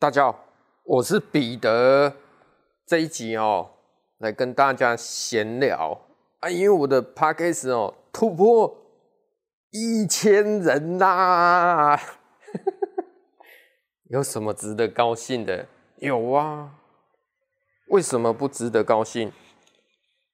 [0.00, 0.46] 大家好，
[0.84, 2.14] 我是彼得。
[2.86, 3.72] 这一集哦，
[4.16, 6.00] 来跟大家闲聊
[6.38, 8.74] 啊，因为我的 podcast 哦突破
[9.70, 12.00] 一千人啦，
[14.08, 15.66] 有什么值得高兴的？
[15.96, 16.78] 有啊，
[17.88, 19.30] 为什么不值得高兴？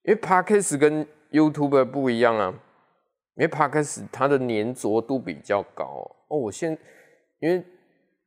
[0.05, 2.55] 因为 podcast 跟 YouTube 不一样啊，
[3.35, 6.39] 因为 podcast 它的粘着度比较高哦。
[6.39, 6.79] 我现
[7.41, 7.67] 因为。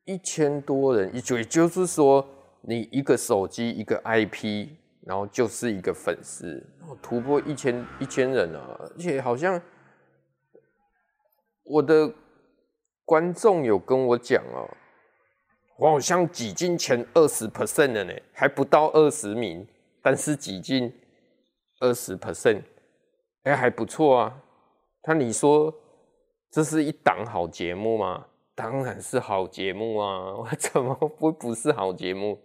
[0.10, 2.28] 一千多人，也就也就是说，
[2.62, 4.70] 你一个手机一个 IP，
[5.02, 6.66] 然后就是一个粉丝，
[7.00, 8.76] 突破一千一千人啊！
[8.80, 9.62] 而且好像
[11.64, 12.12] 我的
[13.06, 14.68] 观众有跟我讲哦，
[15.78, 19.68] 我好像挤进前二十 percent 了呢，还不到二十名，
[20.02, 20.92] 但是挤进
[21.82, 22.64] 二十 percent，
[23.44, 24.42] 哎，还不错啊。
[25.08, 25.72] 那你说
[26.50, 28.26] 这是一档好节目吗？
[28.60, 30.36] 当然是好节目啊！
[30.36, 32.38] 我怎么不不是好节目？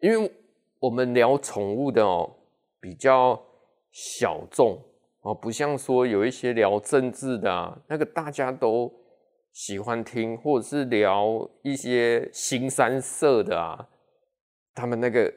[0.00, 0.30] 因为
[0.78, 2.30] 我们聊宠物的哦，
[2.78, 3.42] 比较
[3.90, 4.78] 小众
[5.22, 8.92] 哦，不像说有一些聊政治的啊，那个大家都
[9.54, 13.88] 喜欢听，或者是聊一些新三色的啊，
[14.74, 15.32] 他们那个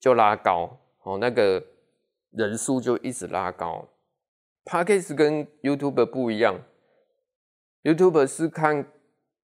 [0.00, 1.62] 就拉高哦，那个
[2.30, 3.86] 人数就一直拉高。
[4.64, 6.58] Podcast 跟 YouTube 不一样
[7.82, 8.90] ，YouTube 是看。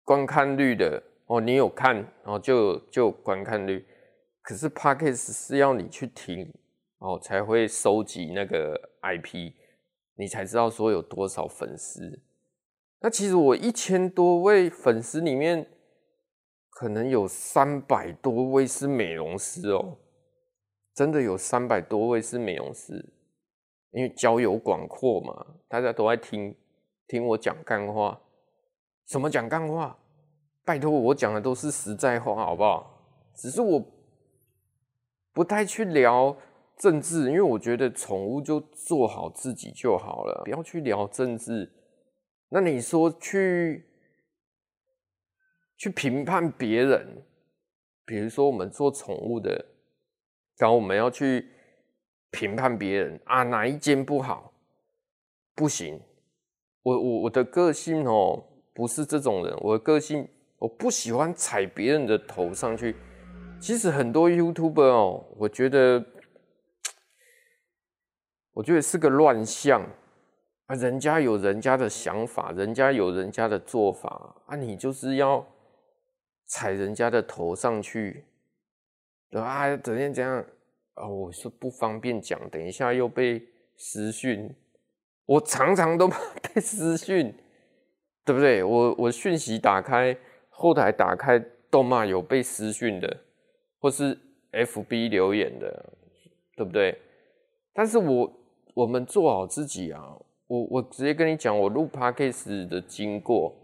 [0.04, 3.84] 观看率的哦，你有看哦，就就观看率。
[4.42, 6.52] 可是 Podcast 是要你去听
[6.98, 9.52] 哦，才会收集那个 IP，
[10.16, 12.22] 你才知道说有多少粉丝。
[13.00, 15.66] 那其实我一千多位粉丝里面，
[16.68, 19.96] 可能有三百多位是美容师哦，
[20.94, 23.14] 真的有三百多位是美容师，
[23.92, 26.54] 因为交友广阔嘛，大家都爱听
[27.06, 28.20] 听我讲干话。
[29.06, 29.96] 什么讲干话？
[30.64, 32.90] 拜托，我讲的都是实在话，好不好？
[33.34, 33.84] 只是我
[35.32, 36.34] 不太去聊
[36.78, 41.70] 政治，因为我觉得宠物就做好自己就好了，不要去聊政治。
[42.48, 43.84] 那你说去
[45.76, 47.26] 去评判别人，
[48.06, 49.66] 比如说我们做宠物的，
[50.56, 51.50] 然后我们要去
[52.30, 54.54] 评判别人啊，哪一间不好？
[55.54, 56.00] 不行，
[56.82, 58.42] 我我我的个性哦。
[58.74, 62.96] 不是这种人，我的个性我不喜欢踩别人的头上去。
[63.60, 66.04] 其实很多 YouTuber 哦，我觉得，
[68.52, 69.82] 我觉得是个乱象
[70.66, 70.74] 啊。
[70.74, 75.46] 人家有人家的想法，人家有人家的做法啊，你就是要
[76.46, 78.24] 踩人家的头上去，
[79.30, 80.44] 对啊，怎样怎样
[80.94, 81.08] 啊？
[81.08, 83.40] 我是不方便讲，等一下又被
[83.76, 84.54] 私讯，
[85.24, 86.08] 我常常都
[86.54, 87.34] 被私讯。
[88.24, 88.62] 对不对？
[88.64, 90.16] 我我讯息打开，
[90.48, 91.38] 后台打开，
[91.70, 93.16] 动漫有被私讯的，
[93.78, 94.18] 或是
[94.52, 95.92] FB 留言的，
[96.56, 96.96] 对不对？
[97.74, 98.32] 但是我
[98.74, 103.54] 我们做好自己啊，我我直接跟你讲，我录 Podcast 的经过，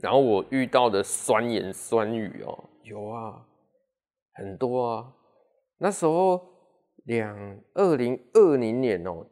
[0.00, 3.44] 然后我遇到的酸言酸语哦，有啊，
[4.34, 5.12] 很多啊。
[5.78, 6.40] 那时候
[7.04, 9.26] 两二零二零年哦，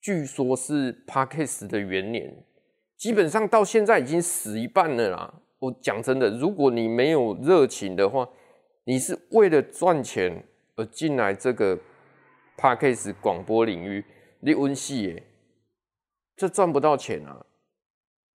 [0.00, 2.44] 据说是 Podcast 的元年。
[2.98, 5.42] 基本上到现在已经死一半了啦。
[5.60, 8.28] 我讲真的，如果你没有热情的话，
[8.84, 10.44] 你是为了赚钱
[10.76, 11.78] 而进来这个
[12.56, 14.04] Podcast 广播领域，
[14.40, 15.22] 你温戏耶，
[16.36, 17.46] 这赚不到钱啊。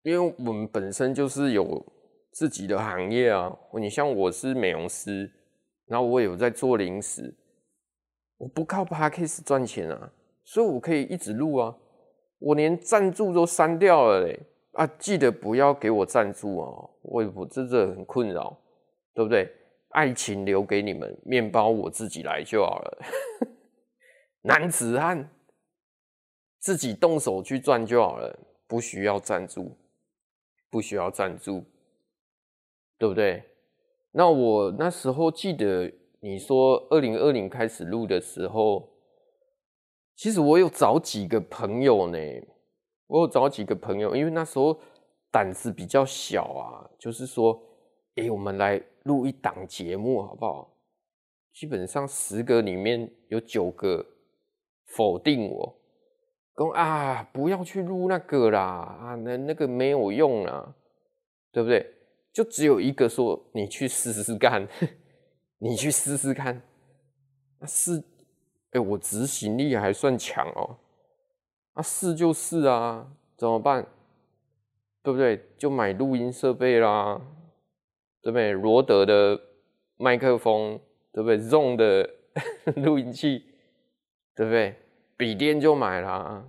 [0.03, 1.85] 因为我们本身就是有
[2.31, 3.55] 自己的行业啊。
[3.79, 5.31] 你像我是美容师，
[5.87, 7.35] 然后我有在做零食，
[8.37, 10.11] 我不靠 Podcast 赚钱啊，
[10.43, 11.75] 所以我可以一直录啊。
[12.39, 14.39] 我连赞助都删掉了嘞。
[14.73, 18.57] 啊，记得不要给我赞助哦，我我真的很困扰，
[19.13, 19.51] 对不对？
[19.89, 22.97] 爱情留给你们，面包我自己来就好了。
[24.43, 25.29] 男子汉
[26.59, 29.77] 自己动手去赚就好了，不需要赞助，
[30.69, 31.65] 不需要赞助，
[32.97, 33.43] 对不对？
[34.13, 35.91] 那我那时候记得
[36.21, 38.89] 你说二零二零开始录的时候，
[40.15, 42.17] 其实我有找几个朋友呢。
[43.11, 44.79] 我有找几个朋友，因为那时候
[45.29, 47.61] 胆子比较小啊，就是说，
[48.15, 50.73] 哎、我们来录一档节目好不好？
[51.53, 54.05] 基本上十个里面有九个
[54.85, 55.75] 否定我，
[56.55, 60.73] 说啊，不要去录那个啦，啊，那那个没有用啊，
[61.51, 61.85] 对不对？
[62.31, 64.65] 就只有一个说你去试试看，
[65.59, 66.61] 你去试试看，
[67.59, 68.01] 那是，
[68.71, 70.77] 哎、我执行力还算强哦。
[71.73, 73.07] 啊，是就是啊，
[73.37, 73.87] 怎么办？
[75.03, 75.43] 对不对？
[75.57, 77.19] 就买录音设备啦，
[78.21, 78.51] 对不对？
[78.51, 79.39] 罗德的
[79.97, 80.79] 麦克风，
[81.11, 82.07] 对不对？Zoom 的
[82.83, 83.45] 录音器，
[84.35, 84.75] 对不对？
[85.17, 86.47] 笔电就买了，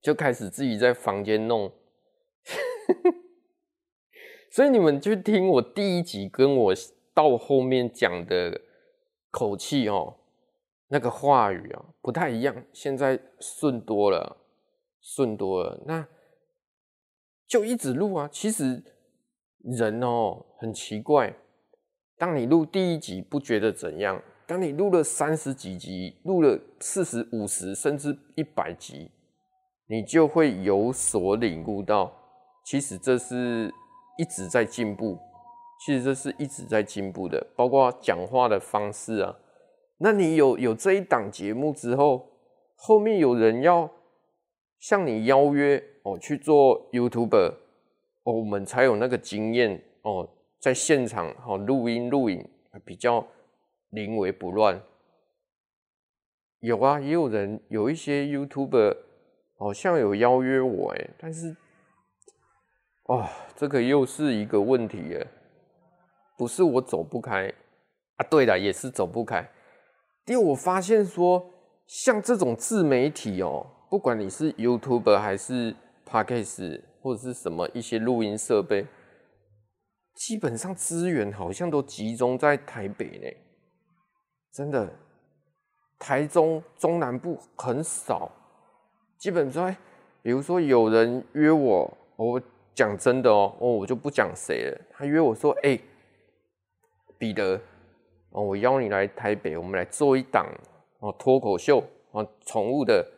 [0.00, 1.70] 就开始自己在房间弄。
[4.50, 6.74] 所以你们去听我第一集跟我
[7.12, 8.60] 到后面讲的
[9.30, 10.16] 口气哦，
[10.88, 14.36] 那个话语啊不太一样，现在顺多了，
[15.00, 15.82] 顺多了。
[15.86, 16.06] 那
[17.46, 18.28] 就一直录啊。
[18.30, 18.82] 其实
[19.62, 21.34] 人哦很奇怪，
[22.16, 29.10] 当你录第一集不觉得怎样，当你录了三十几集，录了四十五十甚至一百集，
[29.86, 32.12] 你就会有所领悟到，
[32.64, 33.72] 其实这是。
[34.18, 35.18] 一直在进步，
[35.84, 39.36] 其实这是一直在进步的，包括讲话的方式啊。
[39.98, 42.28] 那你有有这一档节目之后，
[42.74, 43.90] 后面有人要
[44.78, 47.54] 向你邀约哦去做 YouTuber
[48.24, 50.28] 哦，我们才有那个经验哦，
[50.60, 52.46] 在现场哦录音录影
[52.84, 53.26] 比较
[53.90, 54.82] 临危不乱。
[56.60, 58.96] 有啊，也有人有一些 YouTuber
[59.58, 61.56] 好像有邀约我哎，但是。
[63.08, 65.24] 哦，这个又是一个问题耶，
[66.36, 67.46] 不是我走不开
[68.16, 69.48] 啊，对了，也是走不开。
[70.26, 71.50] 因为我发现说，
[71.86, 75.74] 像这种自媒体哦，不管你是 YouTube 还是
[76.06, 78.86] Podcast 或者是什么一些录音设备，
[80.14, 83.28] 基本上资源好像都集中在台北呢，
[84.52, 84.92] 真的，
[85.98, 88.30] 台中中南部很少。
[89.18, 89.74] 基本上，
[90.22, 92.42] 比如说有人约我，我。
[92.76, 94.78] 讲真的哦，哦，我就不讲谁了。
[94.90, 95.80] 他约我说：“哎、
[97.16, 97.58] 彼得，
[98.36, 100.46] 哦，我邀你来台北，我们来做一档
[100.98, 103.10] 哦脱口秀哦，宠物的，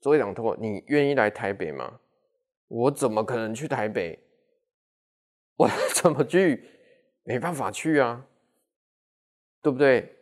[0.00, 2.00] 做一档脱口，你愿意来台北吗？”
[2.66, 4.18] 我怎么可能去台北？
[5.56, 6.68] 我怎么去？
[7.22, 8.26] 没办法去啊，
[9.62, 10.16] 对不对？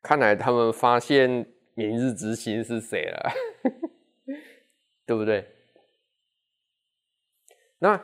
[0.00, 3.30] 看来他们发现明日之星是谁了，
[5.04, 5.46] 对不对？
[7.78, 8.02] 那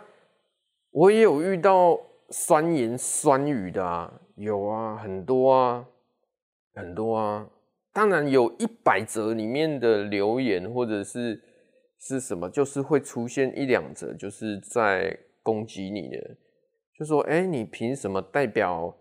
[0.90, 5.84] 我也有遇到酸言酸语的啊，有啊，很多啊，
[6.74, 7.50] 很多啊。
[7.92, 11.42] 当然有一百则里面的留言或者是
[11.98, 16.36] 是什么，就是会出现一两则，就是在攻击你的，
[16.96, 18.96] 就说：“哎，你凭什么代表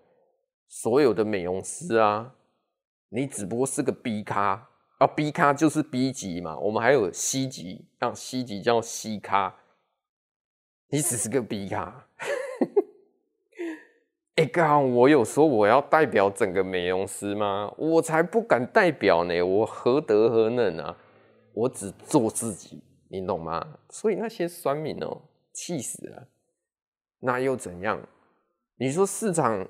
[0.67, 2.33] 所有的美容师啊？
[3.09, 4.67] 你只不过是个 B 咖
[4.97, 6.57] 啊，B 咖就是 B 级嘛。
[6.57, 9.55] 我们还有 C 级，让 C 级叫 C 咖。”
[10.89, 12.07] 你只是个 B 咖，
[14.37, 17.73] 哎，刚我有说我要代表整个美容师吗？
[17.75, 20.95] 我才不敢代表呢，我何德何能啊？
[21.53, 23.79] 我只做自己，你懂吗？
[23.89, 25.23] 所以那些酸民哦，
[25.53, 26.27] 气死了。
[27.19, 27.99] 那又怎样？
[28.75, 29.67] 你说市场，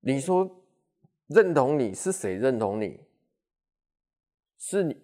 [0.00, 0.62] 你说
[1.28, 3.00] 认同你是谁认同你？
[4.58, 4.94] 是你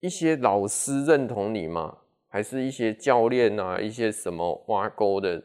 [0.00, 1.98] 一些老师认同你吗？
[2.26, 5.40] 还是一些教练啊，一些什么挖沟的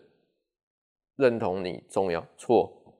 [1.17, 2.25] 认同你重要？
[2.37, 2.95] 错，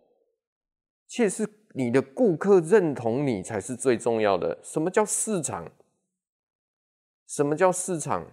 [1.08, 4.60] 却是你的顾客认同你才是最重要的。
[4.62, 5.72] 什么叫市场？
[7.26, 8.32] 什么叫市场？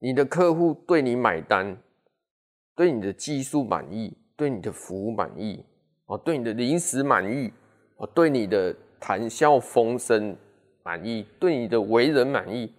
[0.00, 1.82] 你的客户对你买单，
[2.74, 5.64] 对你的技术满意，对你的服务满意，
[6.06, 7.52] 哦，对你的零食满意，
[7.96, 10.36] 哦，对你的谈笑风生
[10.84, 12.72] 满意，对你的为人满意。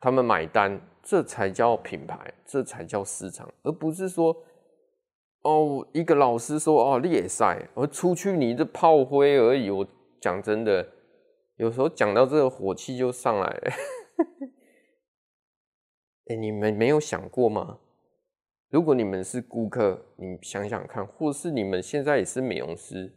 [0.00, 4.36] 他们买单，这才叫品牌，这才叫市场，而不是说，
[5.40, 9.70] 哦，一个老师说，哦，你也赛，而出去你的炮灰而已。
[9.70, 9.88] 我
[10.20, 10.86] 讲真的，
[11.56, 13.72] 有时候讲到这个火气就上来了。
[16.26, 17.78] 哎，你们没有想过吗？
[18.68, 23.14] 如果你们是顾客，你想想看，或是你们现在也是美容师，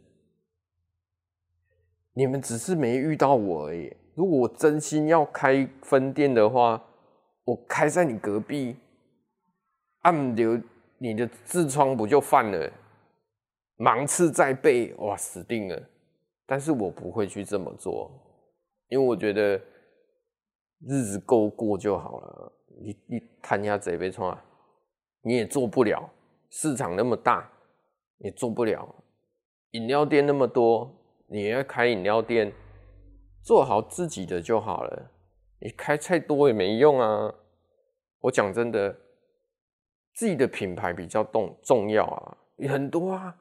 [2.14, 3.94] 你们只是没遇到我而已。
[4.14, 6.82] 如果我真心要开分店的话，
[7.44, 8.76] 我开在你隔壁，
[10.02, 10.60] 按流
[10.98, 12.72] 你的痔疮不就犯了？
[13.76, 15.82] 芒刺在背，哇，死定了！
[16.46, 18.10] 但是我不会去这么做，
[18.88, 19.60] 因为我觉得
[20.86, 22.52] 日子够过就好了。
[22.84, 24.38] 你你谈下这杯创，
[25.22, 26.08] 你也做不了。
[26.50, 27.50] 市场那么大，
[28.18, 28.94] 也做不了。
[29.70, 30.94] 饮料店那么多，
[31.26, 32.52] 你要开饮料店。
[33.44, 35.10] 做好自己的就好了，
[35.62, 37.32] 你开太多也没用啊！
[38.18, 38.98] 我讲真的，
[40.12, 42.36] 自己的品牌比较重重要啊，
[42.68, 43.36] 很多啊。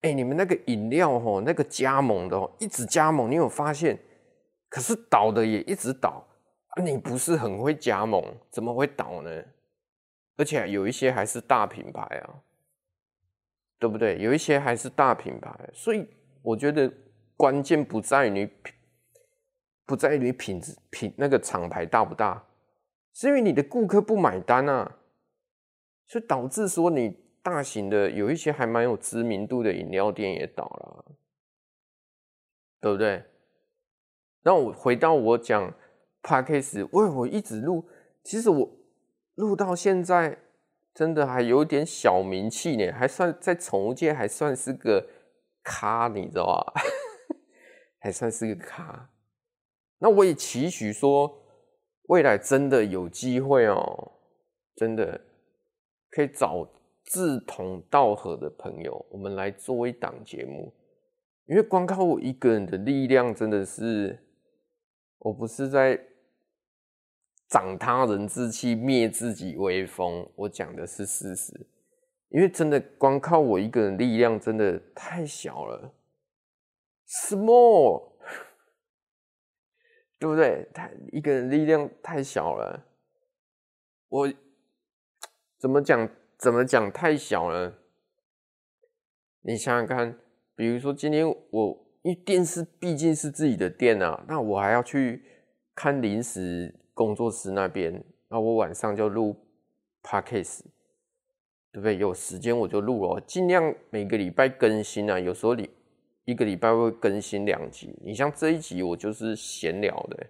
[0.00, 3.96] 哎、你们那个饮料哦，那个加盟的哦，一直加盟，你有发现？
[4.68, 6.26] 可是倒的也一直倒
[6.70, 6.82] 啊！
[6.82, 9.30] 你不是很会加盟，怎么会倒呢？
[10.36, 12.42] 而且有一些还是大品牌啊，
[13.78, 14.18] 对不对？
[14.18, 16.06] 有一些还是大品牌，所以
[16.42, 16.92] 我觉得
[17.36, 18.50] 关键不在于你，
[19.86, 22.46] 不在于你品质品那个厂牌大不大，
[23.12, 24.96] 是因为你的顾客不买单啊，
[26.06, 31.04] 所以导致说你大型的有一些还蛮有知名度的饮料店也倒了，
[32.80, 33.24] 对不对？
[34.42, 35.74] 那我回到我讲
[36.22, 37.88] Podcast，喂，我一直录，
[38.22, 38.70] 其实我
[39.34, 40.38] 录到现在
[40.94, 45.08] 真的还有点小名气呢，还算在宠物界还算是个
[45.62, 46.72] 咖，你知道吧？
[48.00, 49.10] 还算是个咖。
[50.04, 51.34] 那我也期许说，
[52.08, 54.12] 未来真的有机会哦，
[54.76, 55.18] 真的
[56.10, 56.68] 可以找
[57.06, 60.70] 志同道合的朋友，我们来做一档节目，
[61.46, 64.20] 因为光靠我一个人的力量，真的是。
[65.20, 65.98] 我不是在
[67.48, 71.66] 长他人志气、灭自己威风，我讲的是事实。
[72.28, 75.94] 因为真的光靠我一个人力量，真的太小了
[77.08, 78.02] ，small，
[80.18, 80.66] 对不对？
[80.72, 82.86] 太一个人力量太小了。
[84.08, 84.32] 我
[85.58, 86.08] 怎么讲？
[86.36, 87.78] 怎么讲太小了？
[89.40, 90.18] 你想想看，
[90.54, 91.80] 比如说今天我。
[92.04, 95.22] 因为电视毕竟是自己的店啊，那我还要去
[95.74, 99.34] 看临时工作室那边，那我晚上就录
[100.02, 100.64] Podcast，
[101.72, 101.96] 对不对？
[101.96, 105.18] 有时间我就录哦，尽量每个礼拜更新啊。
[105.18, 105.70] 有时候你
[106.24, 107.94] 一个礼拜会更新两集。
[108.02, 110.26] 你像这一集我就是闲聊的。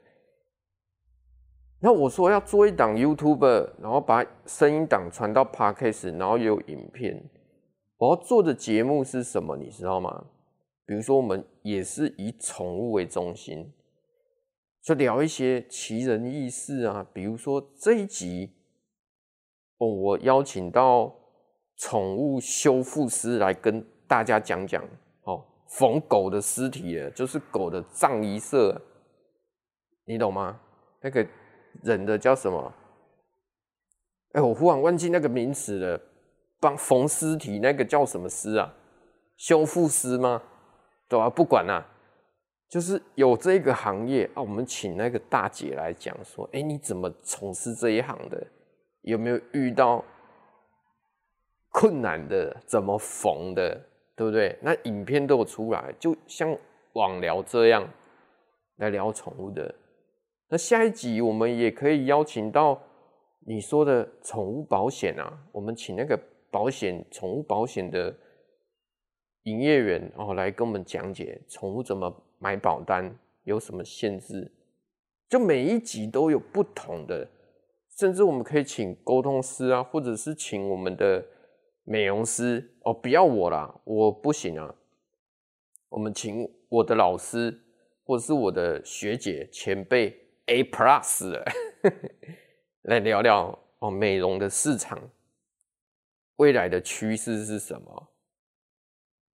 [1.80, 7.22] 那我说要做一档 YouTube，然后把声音档传到 Podcast，然后有影片。
[7.98, 9.56] 我要做的节目是什么？
[9.56, 10.26] 你知道吗？
[10.86, 13.72] 比如说，我们也是以宠物为中心，
[14.82, 17.06] 就聊一些奇人异事啊。
[17.12, 18.50] 比如说这一集，
[19.78, 21.14] 哦，我邀请到
[21.76, 24.84] 宠物修复师来跟大家讲讲，
[25.66, 28.80] 缝狗的尸体的，就是狗的葬仪社，
[30.04, 30.60] 你懂吗？
[31.00, 31.26] 那个
[31.82, 32.72] 人的叫什么？
[34.32, 36.00] 哎，我忽然忘记那个名词了。
[36.60, 38.72] 帮缝尸体那个叫什么师啊？
[39.36, 40.42] 修复师吗？
[41.08, 41.86] 对啊，不管啦，
[42.70, 48.46] 就是有这个行业啊，我们请那个大姐来讲说，哎，你怎么从事这一行的？
[49.02, 50.02] 有没有遇到
[51.70, 52.56] 困难的？
[52.66, 53.78] 怎么缝的？
[54.16, 54.58] 对不对？
[54.62, 56.56] 那影片都有出来，就像
[56.94, 57.88] 网聊这样
[58.76, 59.74] 来聊宠物的。
[60.48, 62.80] 那下一集我们也可以邀请到
[63.46, 66.18] 你说的宠物保险啊，我们请那个
[66.50, 68.14] 保险宠物保险的。
[69.46, 74.50] 营业员哦，来跟我们讲解宠物怎么买保单，有什么限制？
[75.28, 77.28] 就每一集都有不同的，
[77.98, 81.22] 甚至我们可以请沟通师啊，或者是请我们的
[81.84, 84.74] 美容师哦，不要我啦，我不行啊。
[85.90, 87.62] 我们请我的老师，
[88.04, 91.40] 或者是我的学姐前辈 A Plus
[92.82, 95.10] 来聊聊哦，美容的市场
[96.36, 98.08] 未来的趋势是什么？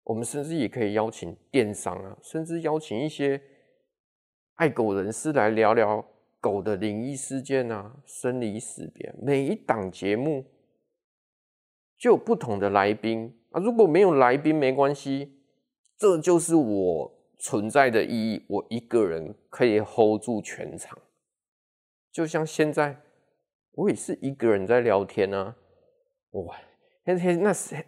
[0.03, 3.41] 我们甚至也可以邀请电商啊，甚至邀请一些
[4.55, 6.05] 爱狗人士来聊聊
[6.39, 9.13] 狗的灵异事件啊、生离死别。
[9.21, 10.45] 每一档节目
[12.01, 15.37] 就有不同的来宾啊，如果没有来宾没关系，
[15.99, 18.43] 这就是我存在的意义。
[18.49, 20.97] 我一个人可以 hold 住全场，
[22.11, 22.99] 就像现在
[23.73, 25.55] 我也是一个人在聊天啊。
[26.31, 26.57] 哇，
[27.03, 27.85] 那天那是。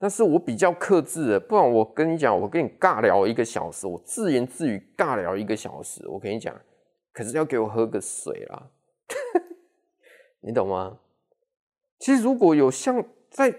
[0.00, 6.60] 那是我比较克制的，不然我跟你讲，我跟你尬聊一个小时，我自言自语尬聊一个小时，我跟你讲，
[7.12, 8.68] 可是要给我喝个水啦，
[10.42, 10.98] 你懂吗？
[12.00, 13.52] 其实如果有像在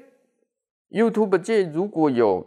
[0.89, 2.45] YouTube 界，如果有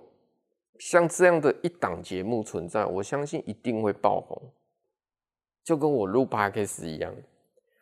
[0.79, 4.41] 像这样的一档节目存在，我相信一定会爆红，
[5.63, 7.15] 就跟我录 Podcast 一样，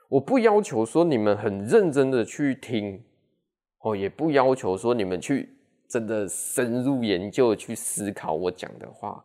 [0.08, 3.04] 我不要求说你们很认真的去听，
[3.80, 5.50] 哦，也不要求说你们去。
[5.86, 9.22] 真的深入研究去思考我讲的话，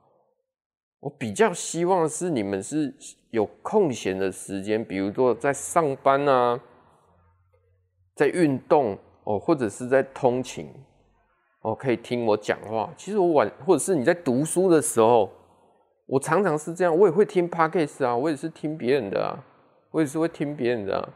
[0.99, 2.93] 我比较希望是你们是
[3.31, 6.61] 有空闲的时间，比如说在上班啊，
[8.13, 8.95] 在运动
[9.29, 10.74] 哦，或者是在通勤
[11.62, 12.91] 哦，可以听我讲话。
[12.98, 15.29] 其实我晚或者是你在读书的时候，
[16.07, 19.38] 我常常是这样，我也会听 Podcast 啊，我也是听别人的啊，
[19.91, 21.09] 我也是会听别人的啊。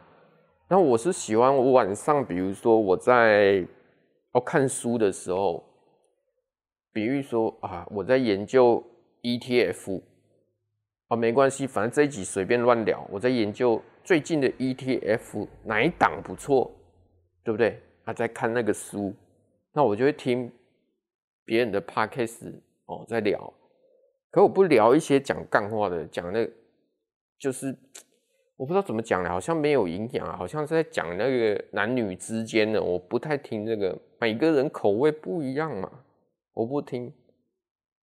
[0.69, 3.65] 那我是喜欢我晚上，比如说我在。
[4.35, 5.63] 哦看书的时候，
[6.91, 8.83] 比如说啊，我在研究
[9.21, 10.01] ETF，
[11.07, 13.07] 啊，没关系，反正这一集随便乱聊。
[13.11, 16.71] 我在研究最近的 ETF 哪一档不错，
[17.43, 17.79] 对不对？
[18.05, 19.13] 啊，在看那个书，
[19.71, 20.51] 那我就会听
[21.45, 22.53] 别人的 podcast
[22.85, 23.53] 哦，在聊。
[24.29, 26.51] 可我不聊一些讲干话的，讲那个，
[27.37, 27.75] 就是
[28.55, 33.97] 我不知道怎么讲了，好像没有营养，好像是在讲那个男女之间的，我不太听这个。
[34.19, 35.91] 每个人口味不一样嘛，
[36.53, 37.13] 我不听，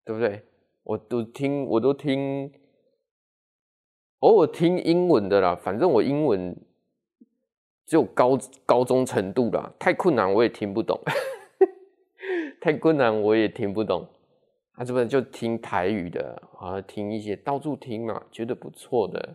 [0.04, 0.42] 对不对？
[0.82, 2.52] 我都听，我都听。
[4.20, 6.54] 偶尔听英文的啦，反正我英文
[7.90, 10.96] 只有高高中程度啦，太困难我也听不懂，
[12.62, 14.06] 太困难我也听不懂。
[14.74, 19.34] 他这边就听台语的啊，听一些到处听嘛，觉得不错的。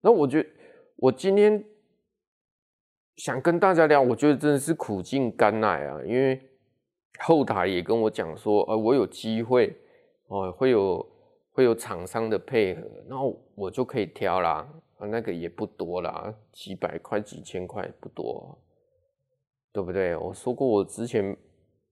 [0.00, 0.48] 那我觉得
[0.96, 1.64] 我今天
[3.14, 6.42] 想跟大家聊，我觉得真的是苦尽甘来啊，因为
[7.20, 9.76] 后台也跟我讲说，呃，我有机会
[10.26, 11.08] 哦，会有。
[11.54, 14.66] 会有厂商的配合，然后我就可以挑啦，
[15.06, 18.58] 那个也不多啦，几百块、几千块不多，
[19.72, 20.16] 对不对？
[20.16, 21.36] 我说过，我之前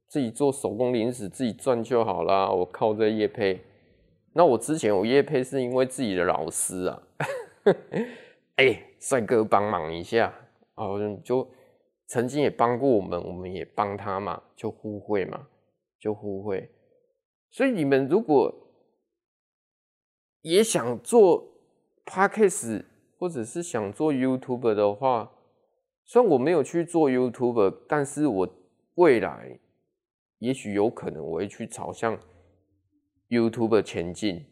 [0.07, 2.51] 自己做手工零食，自己赚就好啦。
[2.51, 3.63] 我靠这业配，
[4.33, 7.03] 那我之前有业配是因为自己的老师啊，
[8.57, 10.35] 哎、欸，帅哥帮忙一下
[10.75, 10.87] 啊，
[11.23, 11.49] 就
[12.07, 15.49] 曾经也帮过我们，我们也帮他嘛，就互惠嘛，
[15.99, 16.71] 就互惠。
[17.51, 18.55] 所以你们如果
[20.43, 21.45] 也想做
[22.07, 22.85] Podcast
[23.21, 25.31] 或者是想做 YouTuber 的话，
[26.07, 28.49] 虽然我没有去做 YouTuber，但是我
[28.95, 29.61] 未来
[30.39, 32.19] 也许有可能我会去朝向
[33.29, 34.47] YouTuber 前进。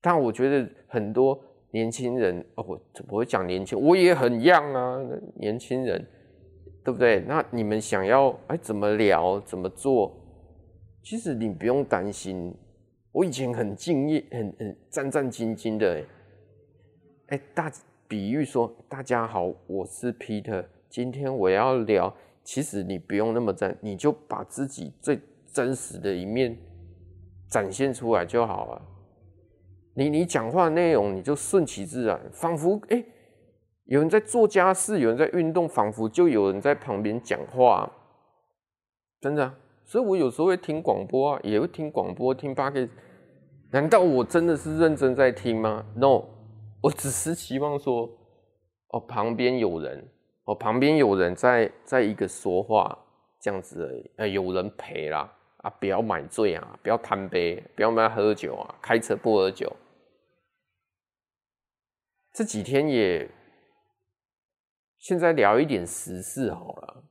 [0.00, 3.80] 但我觉得很多年轻人哦，我怎么会讲年轻？
[3.80, 5.00] 我也很 young 啊，
[5.36, 6.04] 年轻人，
[6.84, 7.20] 对不对？
[7.20, 10.12] 那你们想要哎怎么聊怎么做？
[11.04, 12.52] 其实你不用担心。
[13.12, 16.04] 我以前很敬业，很很战战兢兢的。
[17.34, 17.68] 哎，大
[18.06, 22.14] 比喻说，大家好，我是 Peter，今天我要聊。
[22.44, 25.18] 其实你不用那么战，你就把自己最
[25.52, 26.56] 真实的一面
[27.48, 28.82] 展现出来就好了。
[29.94, 33.04] 你你讲话内容，你就顺其自然，仿佛哎，
[33.86, 37.90] 有人在做家事，有人在运动，仿佛就有人在旁边讲话，
[39.20, 39.52] 真的。
[39.84, 42.90] 所以我有时候会听广播啊，也会听广播，听 Podcast。
[43.72, 46.26] 难道我真的是认真在听吗？No，
[46.84, 48.06] 我只是希望说，
[48.88, 50.06] 哦，旁边有人，
[50.44, 52.94] 哦，旁边有人在在一个说话
[53.40, 59.74] 这样子而已，呃，有人陪啦，啊，不要买醉啊，不要贪杯，不要买喝酒啊，开车不喝酒。
[62.34, 63.30] 这几天也，
[64.98, 67.04] 现在聊一点时事好了。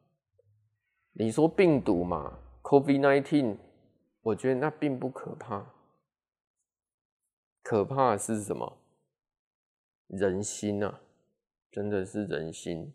[1.13, 3.57] 你说病毒嘛？COVID-19，
[4.21, 5.65] 我觉得那并不可怕，
[7.63, 8.77] 可怕的是什么？
[10.15, 11.02] 人心啊，
[11.71, 12.93] 真的是人心。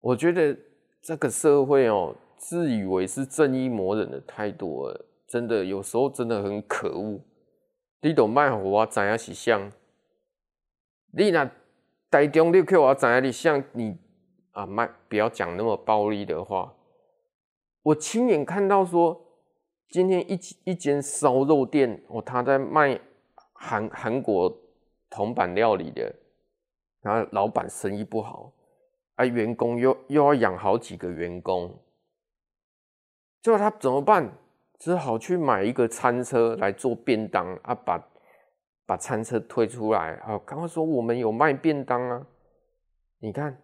[0.00, 0.56] 我觉得
[1.02, 7.20] 这个社会哦，自以为是正义魔人的太多了，真的有时候真的很可恶。
[8.00, 9.72] 你都卖我知影是像，
[11.12, 11.50] 你那
[12.10, 13.96] 台中你去我知影你像你
[14.52, 16.72] 啊，卖不要讲那么暴力的话。
[17.82, 19.20] 我亲眼看到说，
[19.88, 23.00] 今天一一间烧肉店哦，他在卖
[23.52, 24.56] 韩韩国
[25.10, 26.14] 铜板料理的，
[27.00, 28.52] 然后老板生意不好，
[29.14, 31.82] 啊，员工又又要养好几个员工，
[33.42, 34.32] 结果他怎么办？
[34.78, 38.08] 只好去买一个餐车来做便当啊，把
[38.84, 42.26] 把餐车推出来啊，刚刚说我们有卖便当啊，
[43.20, 43.60] 你看，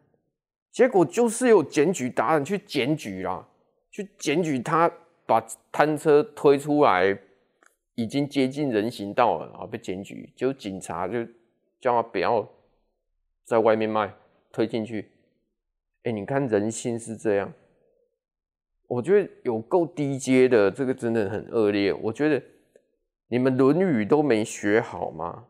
[0.71, 3.47] 结果就是有检举达人去检举啦。
[3.91, 4.91] 去检举他
[5.27, 5.39] 把
[5.71, 7.15] 餐车推出来，
[7.95, 11.25] 已经接近人行道了，然后被检举，就警察就
[11.81, 12.49] 叫他不要
[13.45, 14.15] 在外面卖，
[14.51, 15.11] 推进去。
[16.05, 17.53] 哎，你看人心是这样，
[18.89, 21.93] 我觉得有够低阶的，这个真的很恶劣。
[21.93, 22.43] 我觉得
[23.29, 25.47] 你们《论语》都没学好吗？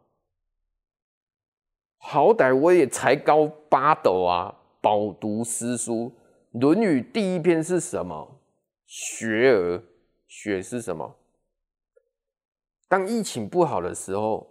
[1.96, 6.12] 好歹我也才高八斗啊，饱读诗书。
[6.60, 8.40] 《论语》第一篇是什么？
[8.84, 9.82] 学而，
[10.26, 11.16] 学是什么？
[12.92, 14.46] 当疫情不好的时候，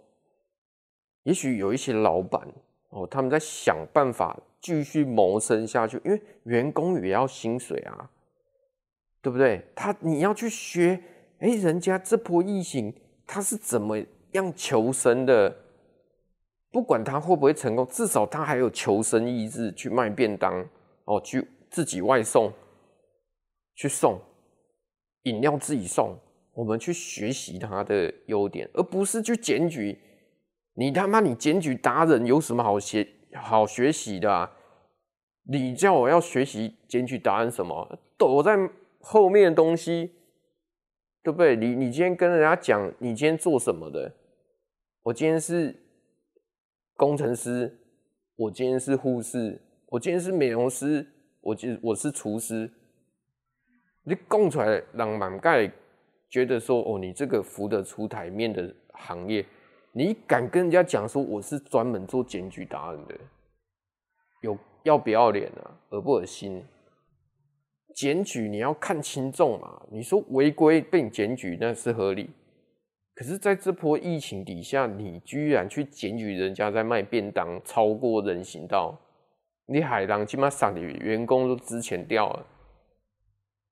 [1.22, 2.44] 也许有一些老板
[2.88, 8.10] 哦，他们在想办法继续谋生下去，因为员工也要薪水啊，
[9.20, 9.64] 对不对？
[9.76, 11.00] 他你要去学，
[11.38, 12.92] 哎，人家这波疫情
[13.28, 13.96] 他是怎么
[14.32, 15.56] 样求生的？
[16.72, 20.68] 不管他会不会成功，至少他还有求生意志，去卖便当
[21.04, 22.52] 哦，去自己外送，
[23.76, 24.20] 去送。
[25.22, 26.18] 饮料自己送，
[26.54, 29.98] 我们去学习他的优点，而不是去检举。
[30.74, 34.52] 你他妈，你检举达人有什么好学好学习的啊？
[35.44, 37.98] 你叫我要学习检举答案什么？
[38.16, 38.56] 躲在
[39.00, 40.12] 后面的东西，
[41.22, 41.56] 对不对？
[41.56, 44.14] 你你今天跟人家讲，你今天做什么的？
[45.02, 45.74] 我今天是
[46.94, 47.78] 工程师，
[48.36, 51.06] 我今天是护士，我今天是美容师，
[51.40, 52.70] 我今我是厨师。
[54.04, 55.70] 你供出来，让满盖
[56.32, 59.44] 觉得说，哦，你这个浮得出台面的行业，
[59.92, 63.14] 你敢跟人家讲说我是专门做检举答案的，
[64.40, 65.78] 有要不要脸啊？
[65.90, 66.64] 恶不恶心？
[67.94, 69.82] 检举你要看轻重嘛。
[69.90, 72.30] 你说违规被你检举那是合理，
[73.14, 78.98] 可是在这波疫情底下，你居然去检举人家在卖便当超过人行道，
[79.66, 82.46] 你海浪起码上你员工都之前掉了。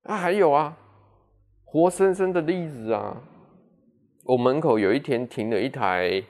[0.02, 0.76] 啊，还有啊，
[1.72, 3.16] 活生生的例子啊！
[4.24, 6.20] 我门口有一天停了一台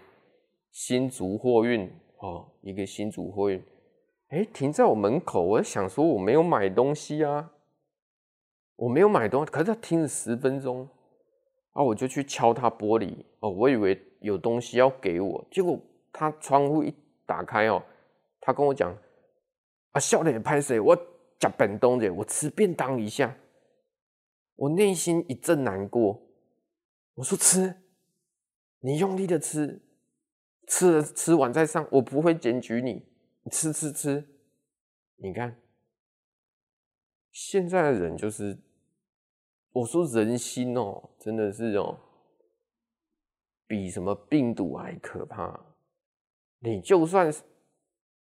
[0.71, 3.65] 新竹货运哦，一个新竹货运，
[4.29, 5.43] 哎，停在我门口。
[5.43, 7.53] 我想说我没有买东西啊，
[8.77, 10.87] 我没有买东西，可是他停了十分钟
[11.73, 15.81] 啊，我就去敲他玻璃哦，我以为有东西要给我，结果
[16.13, 17.83] 他窗户一打开哦，
[18.43, 18.95] 他跟我讲
[19.93, 23.35] 啊，笑脸拍谁，我吃便当的，我吃便当一下。
[24.61, 26.21] 我内心一阵难过，
[27.15, 27.81] 我说吃，
[28.81, 29.81] 你用力的吃，
[30.67, 33.03] 吃了吃完再上，我不会检举你，
[33.43, 34.29] 你吃吃吃，
[35.17, 35.59] 你看，
[37.33, 38.59] 现在的人就是，
[39.73, 41.99] 我说人心哦，真的是哦，
[43.67, 45.59] 比什么病毒还可怕。
[46.59, 47.43] 你就算是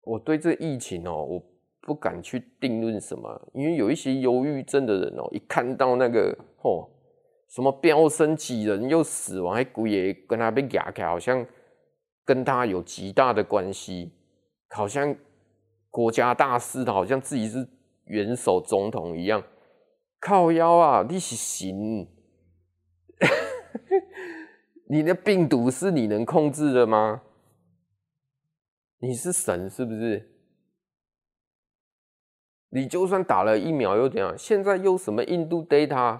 [0.00, 1.53] 我对这疫情哦，我。
[1.86, 6.88] 不敢去定论什么，因为有一些忧郁症的人哦，一看到那个哦，
[7.50, 11.46] 什么飙升几人又死亡，还鬼也跟他被压开，好像
[12.24, 14.10] 跟他有极大的关系，
[14.70, 15.14] 好像
[15.90, 17.68] 国家大事，好像自己是
[18.06, 19.44] 元首总统一样，
[20.18, 22.08] 靠腰啊，你是神？
[24.88, 27.22] 你的病毒是你能控制的吗？
[29.00, 30.33] 你是神是不是？
[32.74, 34.34] 你就算打了疫苗又怎样？
[34.36, 36.18] 现在又什么印度 data，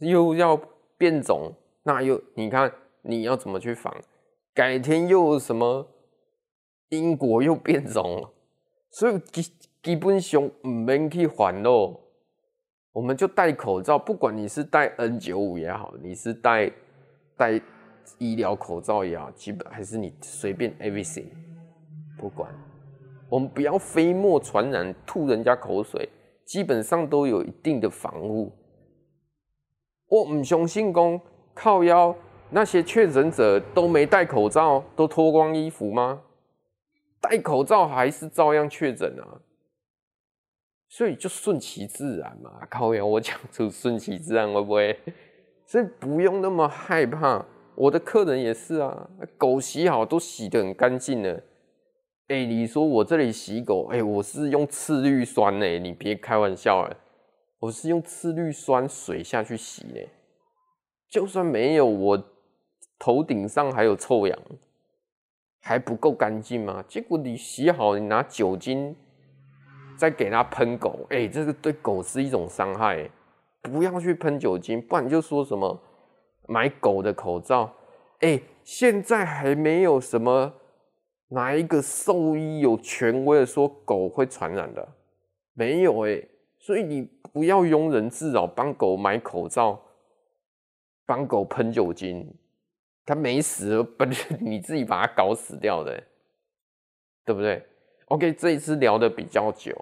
[0.00, 0.60] 又要
[0.98, 1.50] 变种，
[1.82, 2.70] 那又你看
[3.00, 3.94] 你要怎么去防？
[4.52, 5.88] 改天又什么
[6.90, 8.30] 英国又变种了，
[8.90, 11.98] 所以基基本上唔免去烦咯，
[12.92, 16.70] 我们就戴口罩，不管你是戴 N 九五也好，你是戴
[17.36, 17.58] 戴
[18.18, 21.28] 医疗口罩也好，基本还是你随便 everything，
[22.18, 22.52] 不管。
[23.28, 26.08] 我们不要飞沫传染，吐人家口水，
[26.44, 28.52] 基本上都有一定的防护。
[30.08, 31.20] 我唔相信讲
[31.54, 32.16] 靠腰
[32.50, 36.22] 那些确诊者都没戴口罩，都脱光衣服吗？
[37.20, 39.42] 戴口罩还是照样确诊啊？
[40.88, 42.66] 所以就顺其自然嘛。
[42.70, 44.98] 靠腰，我讲出顺其自然会不会？
[45.66, 47.44] 所以不用那么害怕。
[47.74, 51.42] 我的客人也是啊，狗洗好都洗得很干净了。
[52.28, 56.94] 哎、你说我这里洗狗，哎、我是用次氯酸呢，你别开玩笑哎，
[57.58, 60.00] 我是用次氯酸水下去洗呢，
[61.08, 62.22] 就算没有，我
[62.98, 64.38] 头顶上还有臭氧，
[65.62, 66.84] 还不够干净吗？
[66.86, 68.94] 结果你洗好，你拿酒精
[69.96, 73.10] 再给它喷狗，哎、这个对狗是一种伤害，
[73.62, 75.80] 不要去喷酒精，不然就说什么
[76.46, 77.72] 买狗的口罩，
[78.20, 80.52] 哎、现在还没有什么。
[81.28, 84.88] 哪一个兽医有权威的说狗会传染的？
[85.52, 89.80] 没有哎、欸，所以你不要庸人自扰，帮狗买口罩，
[91.04, 92.32] 帮狗喷酒精，
[93.04, 96.02] 它没死，本身你自己把它搞死掉的，
[97.24, 97.62] 对不对
[98.06, 99.74] ？OK，这一次聊得比较久，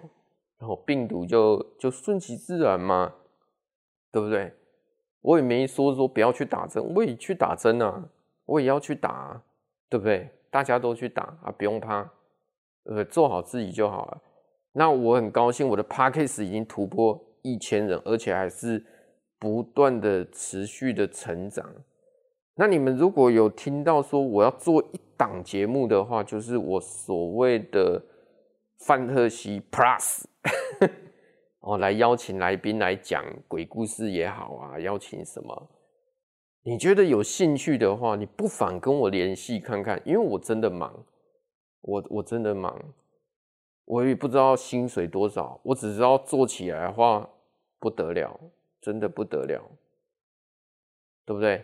[0.57, 3.13] 然后病毒就就顺其自然嘛，
[4.11, 4.51] 对不对？
[5.21, 8.09] 我也没说说不要去打针，我也去打针啊，
[8.45, 9.41] 我也要去打，
[9.89, 10.29] 对不对？
[10.49, 12.09] 大家都去打啊，不用怕，
[12.85, 14.21] 呃，做好自己就好了。
[14.73, 18.85] 那我很高兴，我的 Podcast 已经突破一千人，而且还是
[19.39, 21.65] 不断的持续的成长。
[22.55, 28.01] 那你们如果有听到说我要做一档节目的话，就是我所谓的
[28.85, 30.23] 范特西 Plus，
[31.61, 35.69] 哦，来邀请来宾来讲鬼故事也好啊，邀请什么？
[36.67, 41.05] 你觉得有兴趣的话，你不妨跟我联系看看，因为我真的忙，
[41.79, 42.77] 我我真的忙，
[43.85, 47.29] 我也不知道薪水多少，我只知道做起来的话
[47.79, 48.37] 不得了，
[48.81, 49.63] 真的不得了，
[51.25, 51.63] 对不对？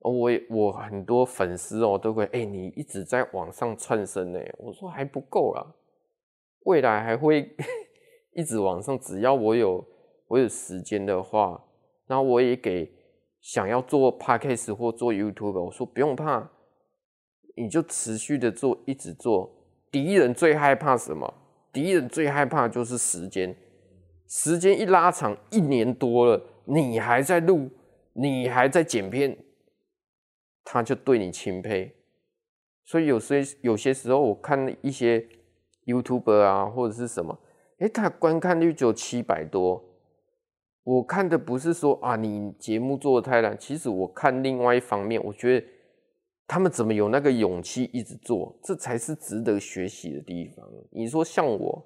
[0.00, 5.64] 我我很多粉丝哦都会，哎，你一直在网上窜升呢，我说还不够啦，
[6.64, 7.54] 未来还会
[8.34, 9.86] 一直往上，只要我有
[10.26, 11.64] 我有时间的话，
[12.08, 12.92] 然后我也给
[13.42, 16.48] 想要做 Podcast 或做 YouTube，我说不用怕，
[17.56, 19.52] 你就持续的做，一直做。
[19.90, 21.34] 敌人最害怕什么？
[21.72, 23.54] 敌人最害怕就是时间，
[24.28, 27.68] 时间一拉长，一年多了，你还在录，
[28.12, 29.36] 你还在剪片，
[30.62, 31.94] 他就对你钦佩。
[32.84, 35.26] 所以有些有些时候，我看一些
[35.86, 37.38] YouTuber 啊，或者是什么，
[37.78, 39.82] 哎，他观看率只有七百多。
[40.84, 45.66] 我看的不是说啊，你节目做得太烂，其实我看另外一方面，我觉得。
[46.48, 48.54] 他们怎么有那个勇气一直做？
[48.62, 50.68] 这才是值得学习的地方。
[50.90, 51.82] 你说像我，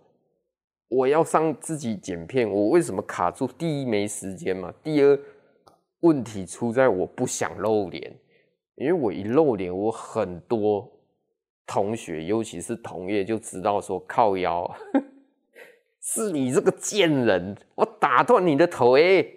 [0.88, 3.46] 我要上自己剪片，我为什么卡住？
[3.46, 5.16] 第一没时间嘛，第二
[6.00, 8.18] 问题出在我不想露脸，
[8.74, 10.90] 因为我一露脸，我很多
[11.64, 14.68] 同学，尤其是同业就知道说靠腰，
[16.08, 19.28] 是你这个贱人，我打断你的头欸，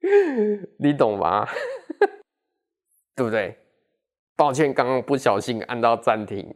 [0.78, 1.46] 你懂吗？
[3.16, 3.56] 对不对？
[4.36, 6.46] 抱歉，刚刚不小心按到暂停，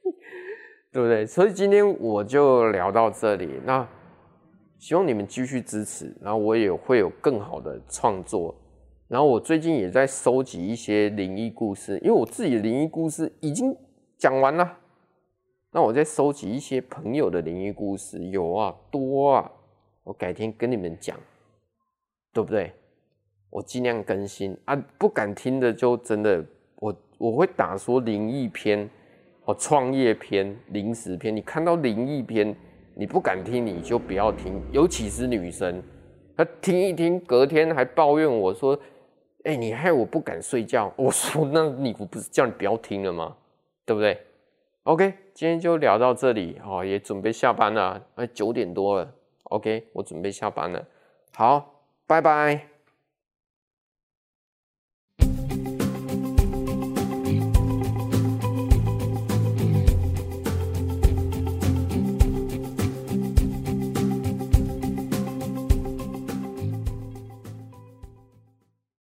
[0.90, 1.26] 对不对？
[1.26, 3.60] 所以今天我就聊到这里。
[3.66, 3.86] 那
[4.78, 8.58] 希望你们继续支持，然后我也会有更好的创作。
[9.08, 13.76] 然后我最近也在收集一些灵异故事，因为我自己的灵异故事已经
[14.16, 14.78] 讲完了。
[15.72, 19.50] 那我在收集一些朋友的灵异故事，有啊，多啊，
[20.02, 21.16] 我改天跟你们讲，
[22.32, 22.72] 对不对？
[23.50, 26.44] 我尽量更新啊，不敢听的就真的
[26.76, 26.94] 我。
[27.18, 28.88] 我会打说灵异篇，
[29.44, 31.36] 哦，创业篇、临时篇。
[31.36, 32.56] 你看到灵异篇，
[32.94, 34.58] 你不敢听，你就不要听。
[34.72, 35.82] 尤其是女生，
[36.34, 38.80] 她听一听，隔天还抱怨我说
[39.44, 43.36] ：“哎、你害我不敢睡觉。”我说：“那你不是叫你不要听了吗？
[43.84, 44.18] 对不对
[44.84, 49.10] ？”OK，今天就聊到这里，哦，也准备下班了，哎，九点多了。
[49.44, 50.86] OK，我准备下班了。
[51.34, 52.69] 好，拜拜。